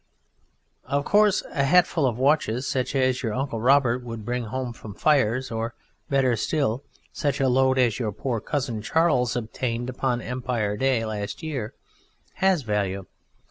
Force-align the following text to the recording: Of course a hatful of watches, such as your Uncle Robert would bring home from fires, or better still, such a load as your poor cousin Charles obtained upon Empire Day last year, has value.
Of 0.85 1.05
course 1.05 1.43
a 1.51 1.63
hatful 1.63 2.07
of 2.07 2.17
watches, 2.17 2.65
such 2.65 2.95
as 2.95 3.21
your 3.21 3.35
Uncle 3.35 3.61
Robert 3.61 4.01
would 4.03 4.25
bring 4.25 4.45
home 4.45 4.73
from 4.73 4.95
fires, 4.95 5.51
or 5.51 5.75
better 6.09 6.35
still, 6.35 6.83
such 7.13 7.39
a 7.39 7.47
load 7.47 7.77
as 7.77 7.99
your 7.99 8.11
poor 8.11 8.39
cousin 8.41 8.81
Charles 8.81 9.35
obtained 9.35 9.91
upon 9.91 10.19
Empire 10.19 10.75
Day 10.75 11.05
last 11.05 11.43
year, 11.43 11.75
has 12.37 12.63
value. 12.63 13.05